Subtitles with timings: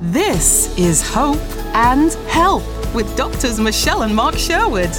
[0.00, 1.40] This is Hope
[1.74, 4.92] and Health with doctors Michelle and Mark Sherwood.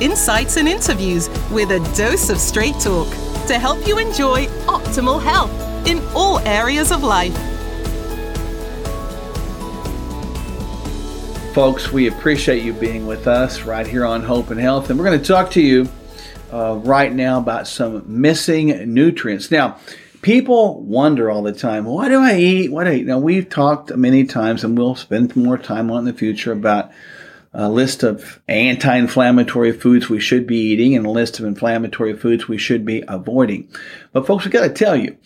[0.00, 3.06] Insights and interviews with a dose of straight talk
[3.46, 5.52] to help you enjoy optimal health
[5.86, 7.32] in all areas of life.
[11.54, 15.06] Folks, we appreciate you being with us right here on Hope and Health, and we're
[15.06, 15.88] going to talk to you
[16.52, 19.52] uh, right now about some missing nutrients.
[19.52, 19.78] Now,
[20.22, 22.72] people wonder all the time, what do I eat?
[22.72, 23.06] What do I eat?
[23.06, 26.90] Now, we've talked many times, and we'll spend more time on in the future about
[27.52, 32.46] a list of anti-inflammatory foods we should be eating and a list of inflammatory foods
[32.46, 33.68] we should be avoiding.
[34.12, 35.16] But folks, we got to tell you,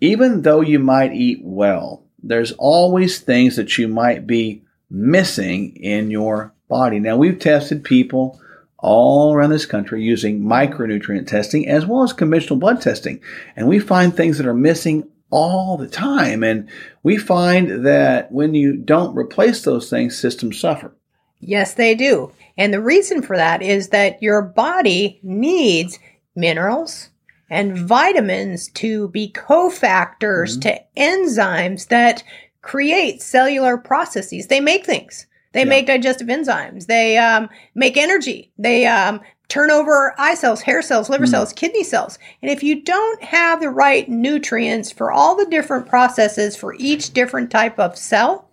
[0.00, 6.10] even though you might eat well, there's always things that you might be missing in
[6.10, 6.98] your body.
[6.98, 8.40] Now, we've tested people
[8.82, 13.20] all around this country using micronutrient testing as well as conventional blood testing.
[13.56, 16.42] And we find things that are missing all the time.
[16.42, 16.68] And
[17.02, 20.94] we find that when you don't replace those things, systems suffer.
[21.40, 22.32] Yes, they do.
[22.56, 25.98] And the reason for that is that your body needs
[26.34, 27.08] minerals
[27.48, 30.60] and vitamins to be cofactors mm-hmm.
[30.60, 32.22] to enzymes that
[32.62, 34.46] create cellular processes.
[34.46, 35.26] They make things.
[35.52, 35.66] They yeah.
[35.66, 36.86] make digestive enzymes.
[36.86, 38.52] They um, make energy.
[38.58, 41.30] They um, turn over eye cells, hair cells, liver mm.
[41.30, 42.18] cells, kidney cells.
[42.40, 47.12] And if you don't have the right nutrients for all the different processes for each
[47.12, 48.48] different type of cell,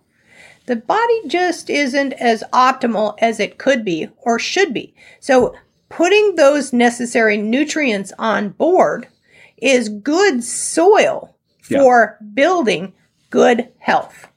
[0.66, 4.94] the body just isn't as optimal as it could be or should be.
[5.20, 5.54] So
[5.88, 9.08] putting those necessary nutrients on board
[9.56, 12.92] is good soil for building
[13.30, 14.27] good health.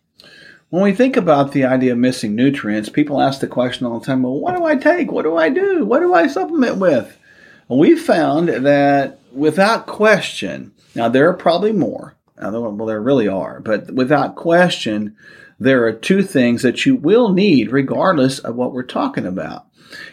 [0.72, 4.06] When we think about the idea of missing nutrients, people ask the question all the
[4.06, 5.12] time, well, what do I take?
[5.12, 5.84] What do I do?
[5.84, 7.18] What do I supplement with?
[7.68, 13.60] Well, we found that without question, now there are probably more, well, there really are,
[13.60, 15.18] but without question,
[15.60, 19.66] there are two things that you will need regardless of what we're talking about.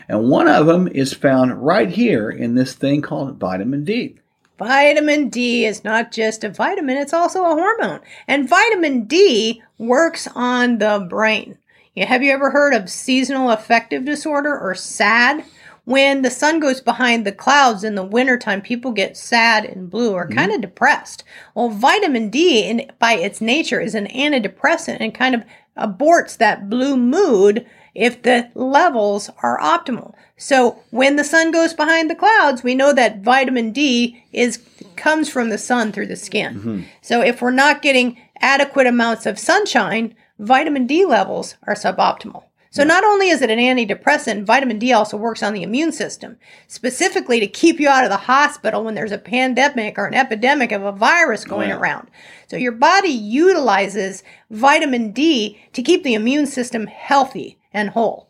[0.08, 4.18] And one of them is found right here in this thing called vitamin D.
[4.58, 8.00] Vitamin D is not just a vitamin, it's also a hormone.
[8.26, 11.56] And vitamin D works on the brain.
[11.96, 15.44] Have you ever heard of seasonal affective disorder or SAD?
[15.84, 20.12] When the sun goes behind the clouds in the wintertime, people get sad and blue
[20.12, 20.62] or kind of mm-hmm.
[20.62, 21.24] depressed.
[21.54, 25.44] Well, vitamin D, in, by its nature, is an antidepressant and kind of
[25.78, 30.14] aborts that blue mood if the levels are optimal.
[30.36, 34.62] So when the sun goes behind the clouds, we know that vitamin D is
[34.96, 36.54] comes from the sun through the skin.
[36.54, 36.82] Mm-hmm.
[37.02, 42.44] So if we're not getting adequate amounts of sunshine, vitamin D levels are suboptimal.
[42.70, 46.36] So not only is it an antidepressant, vitamin D also works on the immune system,
[46.66, 50.70] specifically to keep you out of the hospital when there's a pandemic or an epidemic
[50.70, 51.78] of a virus going yeah.
[51.78, 52.10] around.
[52.46, 58.28] So your body utilizes vitamin D to keep the immune system healthy and whole.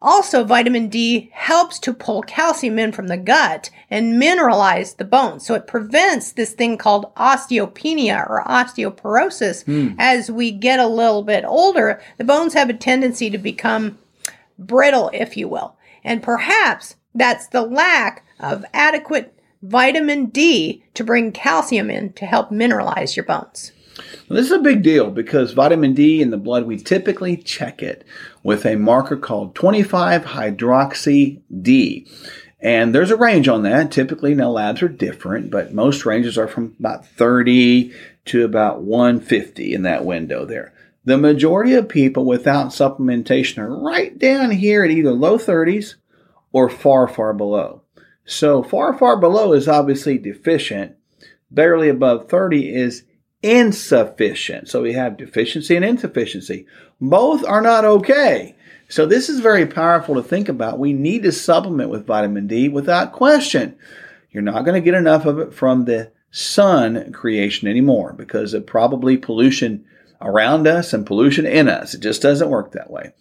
[0.00, 5.44] Also, vitamin D helps to pull calcium in from the gut and mineralize the bones.
[5.44, 9.64] So it prevents this thing called osteopenia or osteoporosis.
[9.64, 9.96] Mm.
[9.98, 13.98] As we get a little bit older, the bones have a tendency to become
[14.56, 15.76] brittle, if you will.
[16.04, 22.50] And perhaps that's the lack of adequate vitamin D to bring calcium in to help
[22.50, 23.72] mineralize your bones.
[24.30, 28.04] This is a big deal because vitamin D in the blood, we typically check it
[28.42, 32.06] with a marker called 25 hydroxy D.
[32.60, 33.90] And there's a range on that.
[33.90, 37.92] Typically, now labs are different, but most ranges are from about 30
[38.26, 40.74] to about 150 in that window there.
[41.04, 45.94] The majority of people without supplementation are right down here at either low 30s
[46.52, 47.82] or far, far below.
[48.26, 50.96] So far, far below is obviously deficient.
[51.50, 53.04] Barely above 30 is
[53.42, 54.68] insufficient.
[54.68, 56.66] So we have deficiency and insufficiency.
[57.00, 58.56] Both are not okay.
[58.88, 60.78] So this is very powerful to think about.
[60.78, 63.76] We need to supplement with vitamin D without question.
[64.30, 68.66] You're not going to get enough of it from the sun creation anymore because of
[68.66, 69.84] probably pollution
[70.20, 71.94] around us and pollution in us.
[71.94, 73.12] It just doesn't work that way.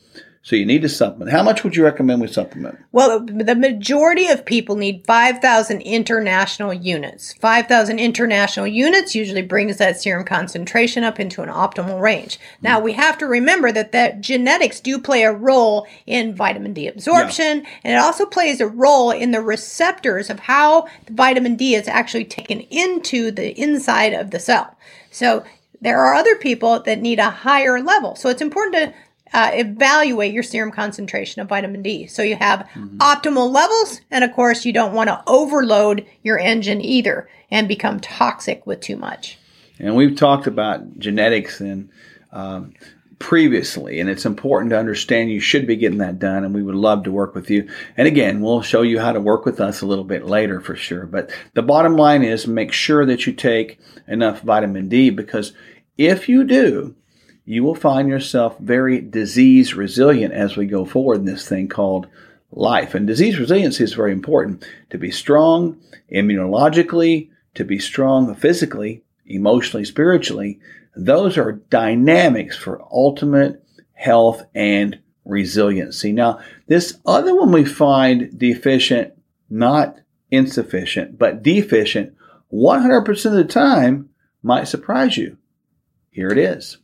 [0.47, 1.29] So you need to supplement.
[1.29, 2.79] How much would you recommend we supplement?
[2.93, 7.33] Well, the majority of people need 5,000 international units.
[7.33, 12.39] 5,000 international units usually brings that serum concentration up into an optimal range.
[12.61, 16.87] Now, we have to remember that that genetics do play a role in vitamin D
[16.87, 17.69] absorption, yeah.
[17.83, 21.89] and it also plays a role in the receptors of how the vitamin D is
[21.89, 24.77] actually taken into the inside of the cell.
[25.11, 25.43] So
[25.81, 28.15] there are other people that need a higher level.
[28.15, 28.93] So it's important to
[29.33, 32.07] uh, evaluate your serum concentration of vitamin D.
[32.07, 32.97] So you have mm-hmm.
[32.97, 37.99] optimal levels, and of course, you don't want to overload your engine either and become
[37.99, 39.37] toxic with too much.
[39.79, 41.89] And we've talked about genetics and
[42.31, 42.73] um,
[43.19, 43.99] previously.
[43.99, 46.43] And it's important to understand you should be getting that done.
[46.43, 47.69] And we would love to work with you.
[47.95, 50.75] And again, we'll show you how to work with us a little bit later for
[50.75, 51.05] sure.
[51.05, 55.53] But the bottom line is make sure that you take enough vitamin D because
[55.97, 56.95] if you do,
[57.49, 62.05] you will find yourself very disease resilient as we go forward in this thing called
[62.51, 62.93] life.
[62.93, 65.79] And disease resiliency is very important to be strong
[66.13, 70.59] immunologically, to be strong physically, emotionally, spiritually.
[70.93, 76.11] Those are dynamics for ultimate health and resiliency.
[76.11, 79.13] Now, this other one we find deficient,
[79.49, 80.01] not
[80.31, 82.13] insufficient, but deficient
[82.51, 84.09] 100% of the time
[84.43, 85.37] might surprise you.
[86.11, 86.79] Here it is.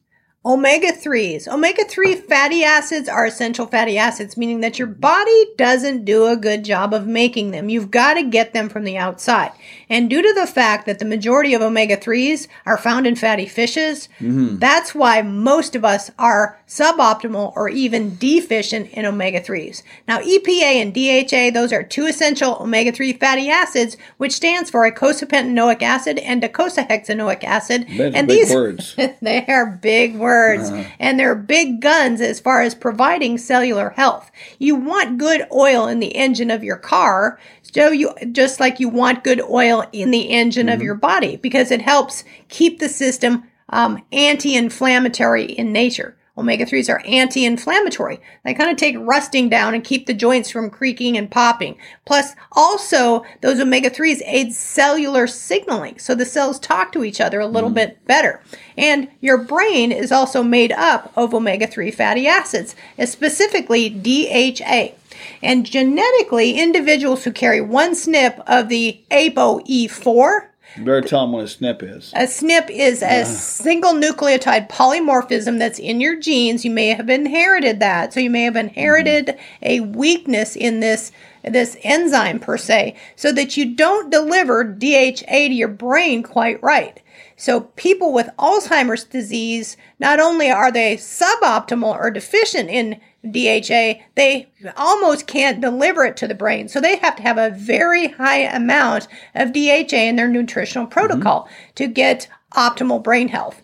[0.46, 1.48] Omega 3s.
[1.48, 6.38] Omega 3 fatty acids are essential fatty acids, meaning that your body doesn't do a
[6.38, 7.70] good job of making them.
[7.70, 9.52] You've got to get them from the outside.
[9.90, 13.46] And due to the fact that the majority of omega 3s are found in fatty
[13.46, 14.58] fishes, mm-hmm.
[14.58, 19.84] that's why most of us are suboptimal or even deficient in omega 3s.
[20.08, 24.90] Now, EPA and DHA, those are two essential omega 3 fatty acids, which stands for
[24.90, 27.86] eicosapentaenoic acid and docosahexaenoic acid.
[27.98, 28.96] That's and these words.
[29.22, 30.84] they are big words uh-huh.
[31.00, 34.32] And they're big guns as far as providing cellular health.
[34.60, 38.90] You want good oil in the engine of your car, so you just like you
[38.90, 40.76] want good oil in the engine mm-hmm.
[40.76, 46.16] of your body because it helps keep the system um, anti-inflammatory in nature.
[46.36, 48.20] Omega 3s are anti inflammatory.
[48.44, 51.78] They kind of take rusting down and keep the joints from creaking and popping.
[52.06, 57.40] Plus, also, those omega 3s aid cellular signaling, so the cells talk to each other
[57.40, 57.76] a little mm.
[57.76, 58.42] bit better.
[58.76, 62.76] And your brain is also made up of omega 3 fatty acids,
[63.06, 64.96] specifically DHA.
[65.44, 71.42] And genetically, individuals who carry one SNP of the ApoE4 you better tell them what
[71.42, 72.14] a SNP is.
[72.14, 73.26] A SNP is a uh.
[73.26, 76.66] single nucleotide polymorphism that's in your genes.
[76.66, 78.14] You may have inherited that.
[78.14, 79.40] So you may have inherited mm-hmm.
[79.64, 81.12] a weakness in this
[81.44, 87.02] this enzyme per se, so that you don't deliver DHA to your brain quite right.
[87.36, 94.52] So people with Alzheimer's disease, not only are they suboptimal or deficient in DHA, they
[94.76, 96.68] almost can't deliver it to the brain.
[96.68, 101.44] So they have to have a very high amount of DHA in their nutritional protocol
[101.44, 101.74] mm-hmm.
[101.76, 103.62] to get optimal brain health.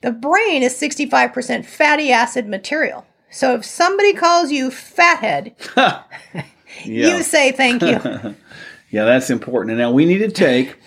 [0.00, 3.06] The brain is 65% fatty acid material.
[3.30, 5.54] So if somebody calls you fathead,
[6.84, 7.98] you say thank you.
[8.90, 9.72] yeah, that's important.
[9.72, 10.78] And now we need to take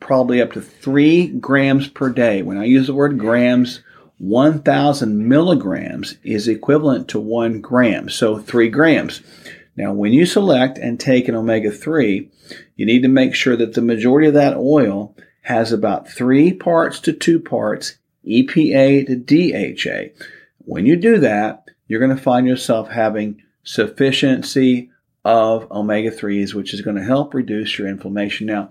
[0.00, 2.42] probably up to three grams per day.
[2.42, 3.82] When I use the word grams,
[4.18, 9.22] 1,000 milligrams is equivalent to one gram, so three grams.
[9.76, 12.30] Now, when you select and take an omega 3,
[12.76, 16.98] you need to make sure that the majority of that oil has about three parts
[17.00, 20.24] to two parts EPA to DHA.
[20.58, 24.90] When you do that, you're going to find yourself having sufficiency
[25.24, 28.46] of omega 3s, which is going to help reduce your inflammation.
[28.46, 28.70] Now,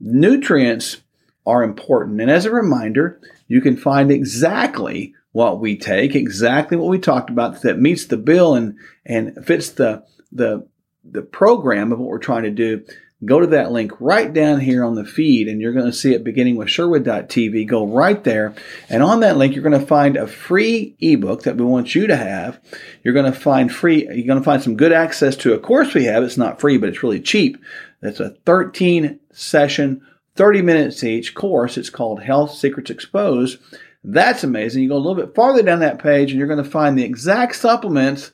[0.00, 0.98] nutrients
[1.46, 2.20] are important.
[2.20, 3.20] And as a reminder,
[3.52, 8.16] you can find exactly what we take, exactly what we talked about that meets the
[8.16, 10.02] bill and, and fits the,
[10.32, 10.66] the,
[11.04, 12.82] the program of what we're trying to do.
[13.26, 16.14] Go to that link right down here on the feed and you're going to see
[16.14, 17.66] it beginning with Sherwood.tv.
[17.66, 18.54] Go right there.
[18.88, 22.06] And on that link, you're going to find a free ebook that we want you
[22.06, 22.58] to have.
[23.04, 25.92] You're going to find free, you're going to find some good access to a course
[25.92, 26.22] we have.
[26.22, 27.62] It's not free, but it's really cheap.
[28.00, 31.76] That's a 13 session 30 minutes each course.
[31.76, 33.58] It's called Health Secrets Exposed.
[34.04, 34.82] That's amazing.
[34.82, 37.04] You go a little bit farther down that page and you're going to find the
[37.04, 38.32] exact supplements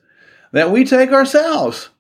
[0.53, 1.91] that we take ourselves.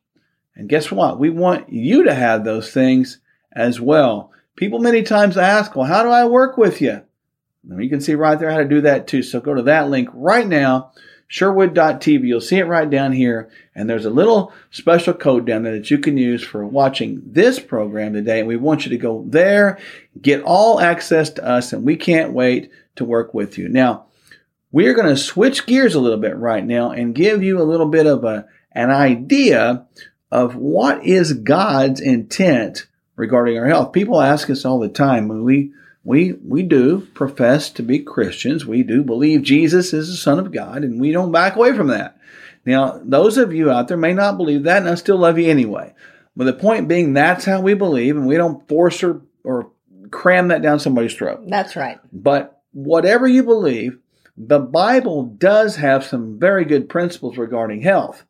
[0.54, 1.18] And guess what?
[1.18, 3.20] We want you to have those things
[3.52, 4.32] as well.
[4.56, 7.02] People many times ask, well, how do I work with you?
[7.68, 9.22] And you can see right there how to do that too.
[9.22, 10.92] So go to that link right now
[11.28, 12.26] Sherwood.tv.
[12.26, 13.50] You'll see it right down here.
[13.74, 17.60] And there's a little special code down there that you can use for watching this
[17.60, 18.40] program today.
[18.40, 19.78] And we want you to go there,
[20.20, 23.68] get all access to us, and we can't wait to work with you.
[23.68, 24.06] Now,
[24.72, 27.88] we're going to switch gears a little bit right now and give you a little
[27.88, 29.86] bit of a, an idea
[30.30, 33.92] of what is God's intent regarding our health.
[33.92, 35.72] People ask us all the time when we
[36.08, 38.64] we we do profess to be Christians.
[38.64, 41.88] We do believe Jesus is the Son of God, and we don't back away from
[41.88, 42.18] that.
[42.64, 45.50] Now, those of you out there may not believe that, and I still love you
[45.50, 45.92] anyway.
[46.34, 49.70] But the point being, that's how we believe, and we don't force or, or
[50.10, 51.42] cram that down somebody's throat.
[51.46, 51.98] That's right.
[52.10, 53.98] But whatever you believe,
[54.34, 58.24] the Bible does have some very good principles regarding health.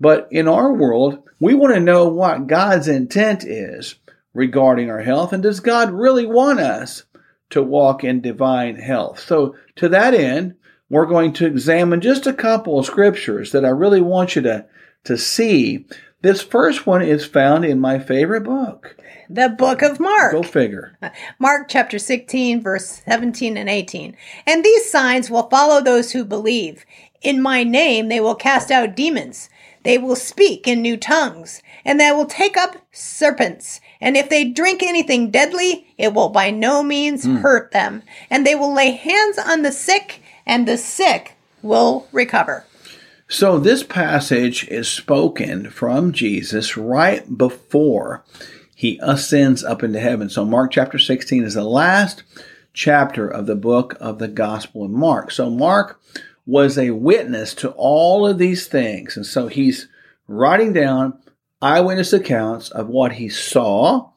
[0.00, 3.94] But in our world, we want to know what God's intent is
[4.34, 7.04] regarding our health, and does God really want us
[7.52, 9.20] to walk in divine health.
[9.20, 10.54] So, to that end,
[10.90, 14.66] we're going to examine just a couple of scriptures that I really want you to,
[15.04, 15.86] to see.
[16.20, 18.96] This first one is found in my favorite book.
[19.30, 20.32] The book of Mark.
[20.32, 20.98] Go figure.
[21.38, 24.16] Mark chapter 16, verse 17 and 18.
[24.46, 26.84] And these signs will follow those who believe.
[27.22, 29.48] In my name they will cast out demons.
[29.84, 33.80] They will speak in new tongues, and they will take up serpents.
[34.00, 37.36] And if they drink anything deadly, it will by no means hmm.
[37.36, 38.02] hurt them.
[38.30, 42.64] And they will lay hands on the sick, and the sick will recover.
[43.28, 48.24] So this passage is spoken from Jesus right before
[48.74, 50.28] he ascends up into heaven.
[50.28, 52.24] So Mark chapter 16 is the last
[52.74, 55.30] chapter of the book of the Gospel of Mark.
[55.30, 56.00] So Mark
[56.46, 59.16] was a witness to all of these things.
[59.16, 59.88] And so he's
[60.26, 61.18] writing down
[61.60, 64.10] eyewitness accounts of what he saw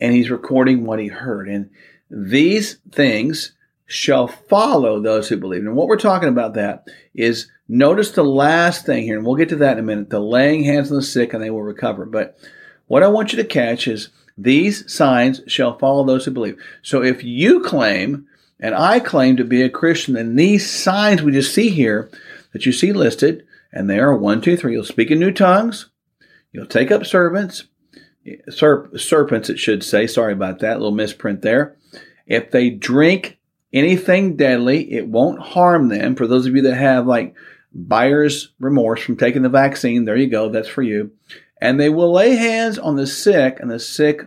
[0.00, 1.48] and he's recording what he heard.
[1.48, 1.70] And
[2.10, 3.52] these things
[3.86, 5.62] shall follow those who believe.
[5.62, 9.48] And what we're talking about that is notice the last thing here, and we'll get
[9.50, 12.04] to that in a minute the laying hands on the sick and they will recover.
[12.04, 12.38] But
[12.86, 16.60] what I want you to catch is these signs shall follow those who believe.
[16.82, 18.26] So if you claim
[18.58, 22.10] and I claim to be a Christian, then these signs we just see here
[22.52, 24.72] that you see listed, and they are one, two, three.
[24.72, 25.90] You'll speak in new tongues.
[26.52, 27.64] You'll take up servants,
[28.50, 30.06] serp, serpents, it should say.
[30.06, 31.76] Sorry about that little misprint there.
[32.26, 33.38] If they drink
[33.72, 36.16] anything deadly, it won't harm them.
[36.16, 37.34] For those of you that have like
[37.74, 40.48] buyer's remorse from taking the vaccine, there you go.
[40.48, 41.10] That's for you.
[41.60, 44.22] And they will lay hands on the sick, and the sick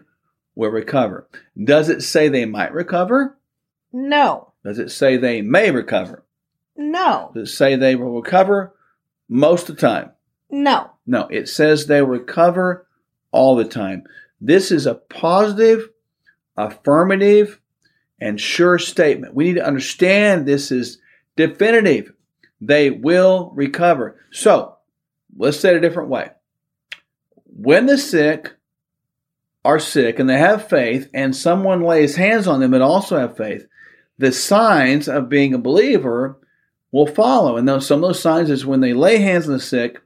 [0.55, 1.27] will recover.
[1.61, 3.38] Does it say they might recover?
[3.91, 4.53] No.
[4.63, 6.23] Does it say they may recover?
[6.75, 7.31] No.
[7.33, 8.75] Does it say they will recover
[9.27, 10.11] most of the time?
[10.49, 10.91] No.
[11.05, 12.87] No, it says they recover
[13.31, 14.03] all the time.
[14.41, 15.89] This is a positive,
[16.55, 17.59] affirmative,
[18.21, 19.33] and sure statement.
[19.33, 20.99] We need to understand this is
[21.35, 22.13] definitive.
[22.61, 24.19] They will recover.
[24.31, 24.77] So,
[25.37, 26.31] let's say it a different way.
[27.45, 28.55] When the sick
[29.65, 33.37] are sick and they have faith, and someone lays hands on them and also have
[33.37, 33.67] faith,
[34.19, 36.37] the signs of being a believer
[36.91, 37.57] will follow.
[37.57, 40.01] And those, some of those signs is when they lay hands on the sick,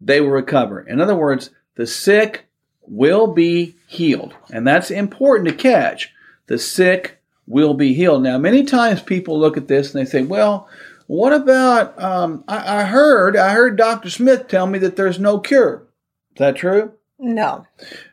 [0.00, 0.80] they will recover.
[0.80, 2.46] In other words, the sick
[2.80, 4.34] will be healed.
[4.50, 6.12] And that's important to catch.
[6.46, 8.22] The sick will be healed.
[8.22, 10.68] Now, many times people look at this and they say, well,
[11.06, 14.08] what about, um, I, I heard, I heard Dr.
[14.08, 15.86] Smith tell me that there's no cure.
[16.32, 16.92] Is that true?
[17.18, 17.66] No.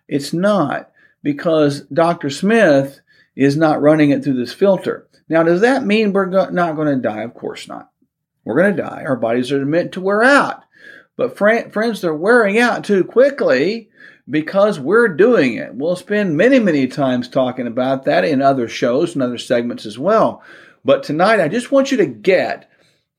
[0.10, 0.92] It's not
[1.24, 2.30] because Dr.
[2.30, 3.00] Smith
[3.34, 5.08] is not running it through this filter.
[5.32, 7.22] Now, does that mean we're go- not going to die?
[7.22, 7.90] Of course not.
[8.44, 9.06] We're going to die.
[9.08, 10.62] Our bodies are meant to wear out.
[11.16, 13.90] But fr- friends, they're wearing out too quickly
[14.30, 15.74] because we're doing it.
[15.74, 19.98] We'll spend many, many times talking about that in other shows and other segments as
[19.98, 20.44] well.
[20.84, 22.70] But tonight, I just want you to get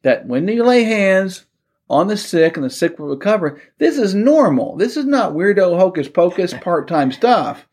[0.03, 1.47] that when you lay hands
[1.89, 4.77] on the sick and the sick will recover, this is normal.
[4.77, 7.67] This is not weirdo hocus pocus part time stuff.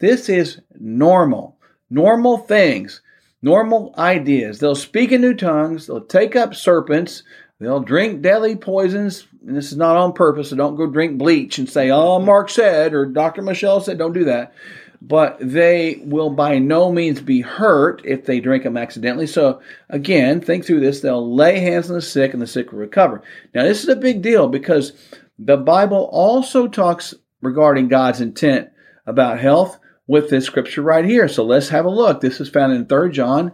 [0.00, 1.56] This is normal.
[1.88, 3.00] Normal things,
[3.46, 4.58] normal ideas.
[4.58, 7.22] They'll speak in new tongues, they'll take up serpents,
[7.60, 9.28] they'll drink deadly poisons.
[9.46, 12.50] And this is not on purpose, so don't go drink bleach and say, oh, Mark
[12.50, 13.42] said, or Dr.
[13.42, 14.52] Michelle said, don't do that.
[15.00, 19.28] But they will by no means be hurt if they drink them accidentally.
[19.28, 19.60] So,
[19.90, 21.00] again, think through this.
[21.00, 23.22] They'll lay hands on the sick and the sick will recover.
[23.54, 24.92] Now, this is a big deal because
[25.38, 28.70] the Bible also talks regarding God's intent
[29.06, 31.28] about health with this scripture right here.
[31.28, 32.20] So let's have a look.
[32.20, 33.52] This is found in 3 John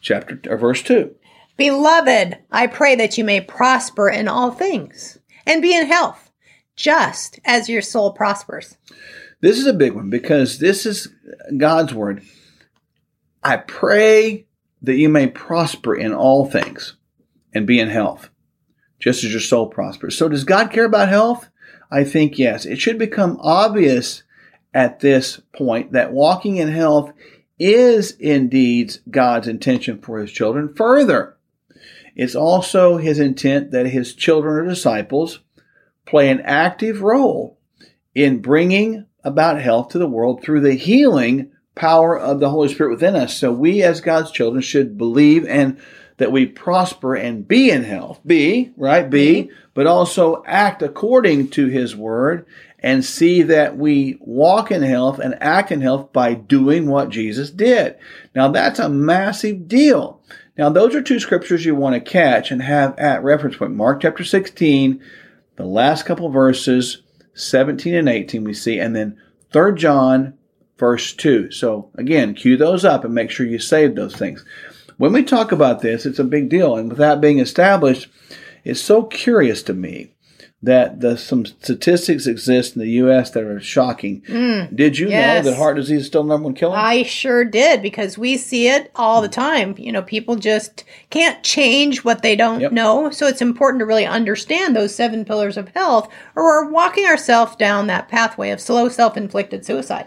[0.00, 1.14] chapter or verse 2.
[1.56, 6.30] Beloved, I pray that you may prosper in all things and be in health,
[6.74, 8.76] just as your soul prospers.
[9.40, 11.08] This is a big one because this is
[11.56, 12.22] God's word.
[13.42, 14.46] I pray
[14.82, 16.96] that you may prosper in all things
[17.54, 18.30] and be in health,
[18.98, 20.16] just as your soul prospers.
[20.16, 21.48] So, does God care about health?
[21.90, 22.64] I think yes.
[22.64, 24.23] It should become obvious
[24.74, 27.12] at this point that walking in health
[27.58, 30.74] is indeed God's intention for his children.
[30.74, 31.36] Further,
[32.16, 35.38] it's also his intent that his children or disciples
[36.04, 37.58] play an active role
[38.14, 42.90] in bringing about health to the world through the healing power of the Holy Spirit
[42.90, 43.36] within us.
[43.36, 45.80] So we as God's children should believe and
[46.18, 48.20] that we prosper and be in health.
[48.24, 49.08] Be, right?
[49.08, 52.46] Be, but also act according to his word
[52.84, 57.48] and see that we walk in health and act in health by doing what Jesus
[57.48, 57.96] did.
[58.34, 60.20] Now that's a massive deal.
[60.58, 63.72] Now those are two scriptures you want to catch and have at reference point.
[63.72, 65.02] Mark chapter 16,
[65.56, 67.00] the last couple verses,
[67.32, 69.18] 17 and 18 we see, and then
[69.50, 70.34] 3 John
[70.76, 71.52] verse 2.
[71.52, 74.44] So again, cue those up and make sure you save those things.
[74.98, 76.76] when we talk about this, it's a big deal.
[76.76, 78.08] And with that being established,
[78.62, 80.13] it's so curious to me
[80.64, 83.30] that the, some statistics exist in the U.S.
[83.30, 84.22] that are shocking.
[84.22, 84.74] Mm.
[84.74, 85.44] did you yes.
[85.44, 86.76] know that heart disease is still number one killer?
[86.76, 89.74] I sure did because we see it all the time.
[89.78, 92.72] You know, people just can't change what they don't Yep.
[92.72, 93.10] know.
[93.10, 97.56] So it's important to really understand those seven pillars of health or we're walking ourselves
[97.56, 100.06] down that pathway of slow self inflicted suicide.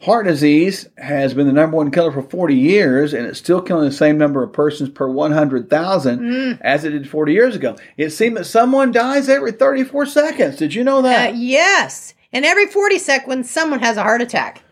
[0.00, 3.88] Heart disease has been the number one killer for 40 years, and it's still killing
[3.88, 7.76] the same number of persons per 100,000 as it did 40 years ago.
[7.96, 10.56] It seems that someone dies every 34 seconds.
[10.56, 11.34] Did you know Uh, that?
[11.34, 12.14] yes.
[12.32, 14.62] And every 40 seconds, someone has a heart attack.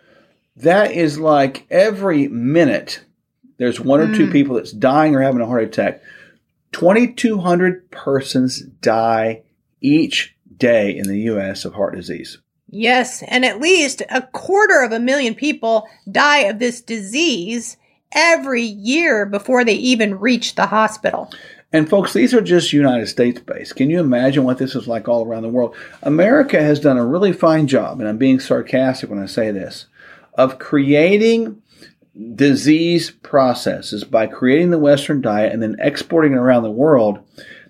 [0.59, 3.01] that is like every minute
[3.59, 6.01] there's one or two people that's dying or having a heart attack.
[6.73, 9.43] 2,200 persons die
[9.81, 11.65] each day in the U.S.
[11.65, 12.39] of heart disease.
[12.69, 13.23] Yes.
[13.23, 17.77] And at least a quarter of a million people die of this disease
[18.13, 21.31] every year before they even reach the hospital.
[21.73, 23.77] And folks, these are just United States based.
[23.77, 25.75] Can you imagine what this is like all around the world?
[26.03, 29.87] America has done a really fine job, and I'm being sarcastic when I say this,
[30.35, 31.61] of creating
[32.35, 37.19] disease processes by creating the Western diet and then exporting it around the world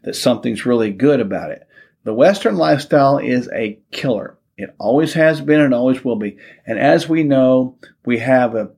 [0.02, 1.66] that something's really good about it.
[2.04, 4.35] The Western lifestyle is a killer.
[4.56, 6.38] It always has been and always will be.
[6.66, 8.70] And as we know, we have a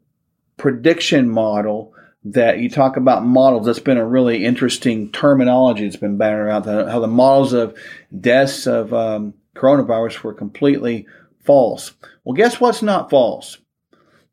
[0.56, 1.92] prediction model
[2.25, 3.66] that you talk about models.
[3.66, 6.64] That's been a really interesting terminology that's been bannered around.
[6.64, 7.76] the- How the models of
[8.20, 11.06] deaths of um, coronavirus were completely
[11.44, 11.92] false.
[12.25, 13.58] Well, guess what's not false?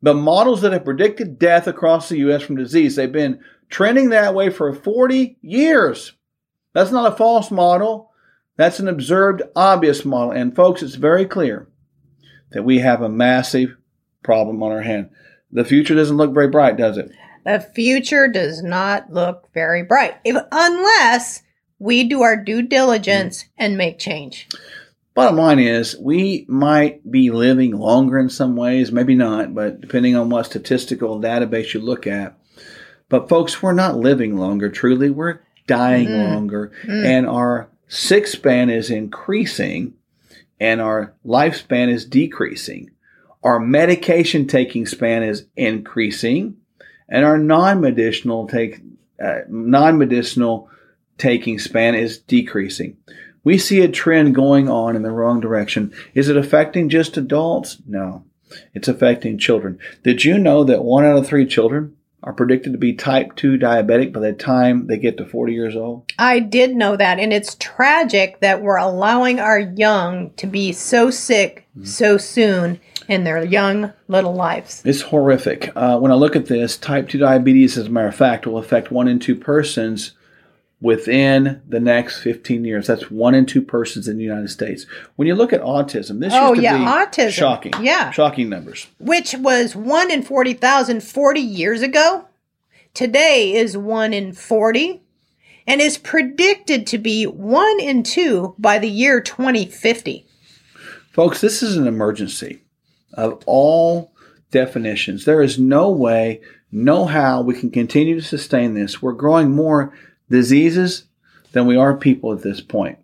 [0.02, 2.42] The models that have predicted death across the U.S.
[2.42, 6.12] from disease, they've been trending that way for 40 years.
[6.74, 8.10] That's not a false model.
[8.56, 10.32] That's an observed, obvious model.
[10.32, 11.68] And folks, it's very clear
[12.50, 13.76] that we have a massive
[14.22, 15.10] problem on our hand.
[15.52, 17.10] The future doesn't look very bright, does it?
[17.44, 21.42] The future does not look very bright if, unless
[21.78, 23.48] we do our due diligence hmm.
[23.58, 24.48] and make change.
[25.14, 30.14] Bottom line is, we might be living longer in some ways, maybe not, but depending
[30.14, 32.38] on what statistical database you look at.
[33.08, 35.08] But folks, we're not living longer, truly.
[35.08, 36.34] We're dying mm-hmm.
[36.34, 37.06] longer, mm.
[37.06, 39.94] and our sick span is increasing,
[40.60, 42.90] and our lifespan is decreasing.
[43.42, 46.56] Our medication taking span is increasing,
[47.08, 48.80] and our non-medicinal take
[49.22, 50.68] uh, non-medicinal
[51.18, 52.96] taking span is decreasing.
[53.44, 55.94] We see a trend going on in the wrong direction.
[56.14, 57.78] Is it affecting just adults?
[57.86, 58.24] No.
[58.74, 59.78] It's affecting children.
[60.02, 63.58] Did you know that one out of three children are predicted to be type 2
[63.58, 66.10] diabetic by the time they get to 40 years old?
[66.18, 71.10] I did know that, and it's tragic that we're allowing our young to be so
[71.10, 74.82] sick so soon in their young little lives.
[74.84, 75.70] It's horrific.
[75.76, 78.58] Uh, when I look at this, type 2 diabetes, as a matter of fact, will
[78.58, 80.12] affect one in two persons
[80.80, 82.86] within the next 15 years.
[82.86, 84.84] That's one in two persons in the United States.
[85.16, 87.30] When you look at autism, this Oh, used to yeah, be autism.
[87.32, 87.72] shocking.
[87.80, 88.10] Yeah.
[88.10, 88.86] Shocking numbers.
[88.98, 92.26] Which was 1 in 40,000 40 years ago.
[92.94, 95.02] Today is 1 in 40
[95.66, 100.26] and is predicted to be 1 in 2 by the year 2050.
[101.12, 102.60] Folks, this is an emergency
[103.14, 104.12] of all
[104.50, 105.24] definitions.
[105.24, 109.00] There is no way, no how we can continue to sustain this.
[109.00, 109.94] We're growing more
[110.30, 111.04] diseases
[111.52, 112.98] than we are people at this point.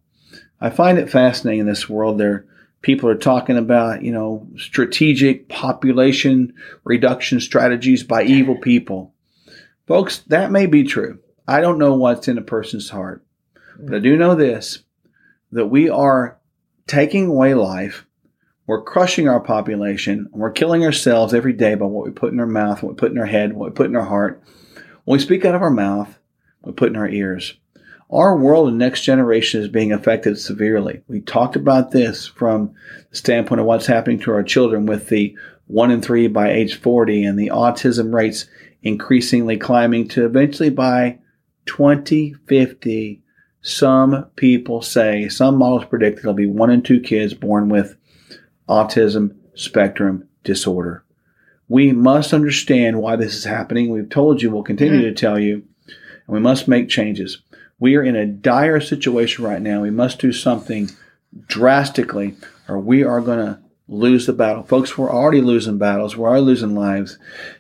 [0.61, 2.19] I find it fascinating in this world.
[2.19, 2.47] There,
[2.83, 6.55] people are talking about, you know, strategic population
[6.85, 9.15] reduction strategies by evil people.
[9.87, 11.19] Folks, that may be true.
[11.49, 13.25] I don't know what's in a person's heart,
[13.79, 14.85] but I do know this
[15.51, 16.39] that we are
[16.87, 18.07] taking away life.
[18.67, 20.31] We're crushing our population.
[20.33, 22.97] And we're killing ourselves every day by what we put in our mouth, what we
[22.97, 24.43] put in our head, what we put in our heart.
[25.05, 26.17] When we speak out of our mouth,
[26.65, 27.55] we put in our ears.
[28.11, 31.03] Our world and next generation is being affected severely.
[31.09, 32.75] We talked about this from
[33.11, 35.35] the standpoint of what's happening to our children with the
[35.67, 38.47] one in three by age 40 and the autism rates
[38.83, 41.19] increasingly climbing to eventually by
[41.67, 43.23] 2050.
[43.63, 47.97] Some people say, some models predict there'll be one in two kids born with
[48.69, 51.05] autism spectrum disorder.
[51.69, 53.91] We must understand why this is happening.
[53.91, 55.63] We've told you, we'll continue to tell you,
[56.27, 57.43] and we must make changes.
[57.79, 59.83] We are in a dire situation right now.
[59.83, 60.91] We must do something
[61.47, 62.37] drastically,
[62.69, 63.59] or we are going to
[63.89, 64.63] lose the battle.
[64.63, 66.17] Folks, we're already losing battles.
[66.17, 67.19] We're already losing lives.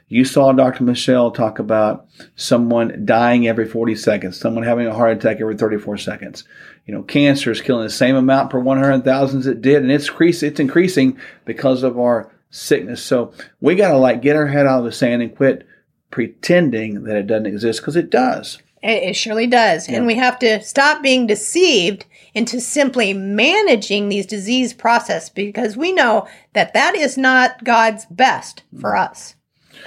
[0.08, 0.84] You saw Dr.
[0.84, 5.98] Michelle talk about someone dying every 40 seconds, someone having a heart attack every 34
[5.98, 6.44] seconds.
[6.86, 10.08] You know, cancer is killing the same amount per 100,000 as it did, and it's
[10.08, 13.02] increasing, it's increasing because of our sickness.
[13.02, 15.66] So we got to like get our head out of the sand and quit
[16.12, 18.58] pretending that it doesn't exist because it does.
[18.84, 19.88] It, surely does.
[19.88, 25.92] And we have to stop being deceived into simply managing these disease process because we
[25.92, 28.98] know that that is not God's best for mm.
[28.98, 29.36] us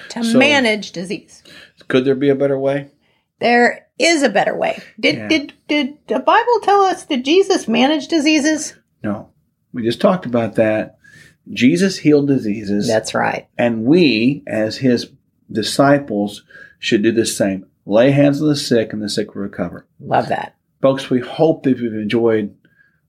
[0.09, 1.43] to So- manage disease.
[1.87, 2.89] Could there be a better way?
[3.39, 4.81] There is a better way.
[4.99, 5.27] Did Yeah.
[5.27, 8.75] did did the Bible tell us did Jesus manage diseases?
[9.03, 9.29] No.
[9.73, 10.97] We just talked about that.
[11.51, 12.87] Jesus healed diseases.
[12.87, 13.47] That's right.
[13.57, 15.11] And we, as his
[15.51, 16.43] disciples,
[16.79, 17.65] should do the same.
[17.85, 19.85] Lay hands on the sick and the sick will recover.
[19.99, 20.55] Love that.
[20.81, 22.55] Folks, we hope that you've enjoyed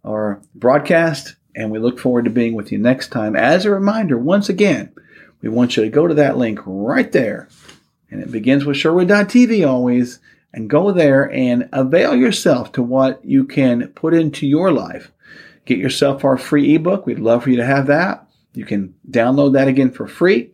[0.05, 3.35] our broadcast and we look forward to being with you next time.
[3.35, 4.92] As a reminder, once again,
[5.40, 7.49] we want you to go to that link right there.
[8.11, 10.20] And it begins with Sherwood.tv always.
[10.53, 15.12] And go there and avail yourself to what you can put into your life.
[15.66, 17.05] Get yourself our free ebook.
[17.05, 18.27] We'd love for you to have that.
[18.55, 20.53] You can download that again for free.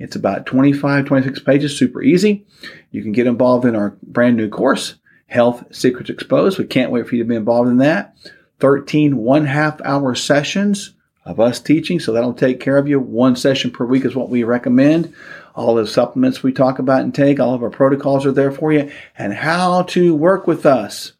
[0.00, 2.46] It's about 25, 26 pages, super easy.
[2.90, 4.94] You can get involved in our brand new course,
[5.26, 6.58] Health Secrets Exposed.
[6.58, 8.16] We can't wait for you to be involved in that.
[8.60, 10.94] 13 one half hour sessions
[11.26, 12.98] of us teaching, so that'll take care of you.
[12.98, 15.14] One session per week is what we recommend.
[15.54, 18.72] All the supplements we talk about and take, all of our protocols are there for
[18.72, 21.12] you, and how to work with us.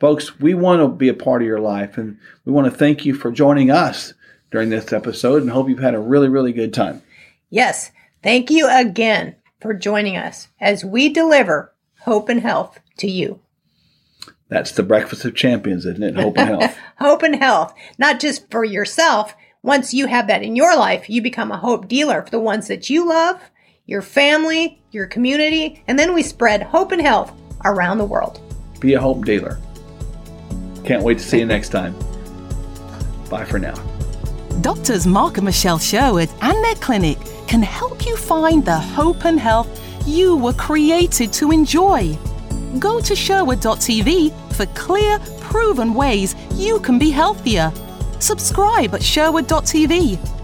[0.00, 3.06] Folks, we want to be a part of your life, and we want to thank
[3.06, 4.14] you for joining us
[4.50, 7.02] during this episode and hope you've had a really, really good time.
[7.50, 7.92] Yes.
[8.22, 13.40] Thank you again for joining us as we deliver hope and health to you.
[14.48, 16.16] That's the breakfast of champions, isn't it?
[16.16, 16.78] Hope and health.
[16.98, 19.34] Hope and health, not just for yourself.
[19.62, 22.68] Once you have that in your life, you become a hope dealer for the ones
[22.68, 23.42] that you love,
[23.84, 27.32] your family, your community, and then we spread hope and health
[27.64, 28.40] around the world.
[28.78, 29.58] Be a hope dealer.
[30.84, 31.94] Can't wait to see you next time.
[33.28, 33.74] Bye for now.
[34.60, 39.38] Doctors Mark and Michelle Sherwood and their clinic can help you find the hope and
[39.38, 39.68] health
[40.06, 42.16] you were created to enjoy.
[42.78, 47.72] Go to Sherwood.tv for clear, proven ways you can be healthier.
[48.18, 50.35] Subscribe at Sherwood.tv